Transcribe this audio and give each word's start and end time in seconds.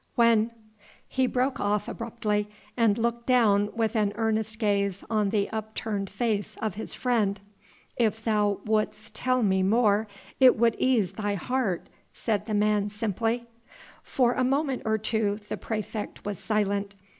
When?" 0.15 0.49
He 1.07 1.27
broke 1.27 1.59
off 1.59 1.87
abruptly 1.87 2.49
and 2.75 2.97
looked 2.97 3.27
down 3.27 3.69
with 3.75 3.95
an 3.95 4.13
earnest 4.15 4.57
gaze 4.57 5.03
on 5.11 5.29
the 5.29 5.47
upturned 5.51 6.09
face 6.09 6.57
of 6.59 6.73
his 6.73 6.95
friend. 6.95 7.39
"If 7.97 8.23
thou 8.23 8.61
wouldst 8.65 9.13
tell 9.13 9.43
me 9.43 9.61
more 9.61 10.07
it 10.39 10.57
would 10.57 10.75
ease 10.79 11.11
thy 11.11 11.35
heart," 11.35 11.85
said 12.15 12.47
the 12.47 12.55
man 12.55 12.89
simply. 12.89 13.45
For 14.01 14.33
a 14.33 14.43
moment 14.43 14.81
or 14.85 14.97
two 14.97 15.39
the 15.49 15.55
praefect 15.55 16.25
was 16.25 16.39
silent. 16.39 16.95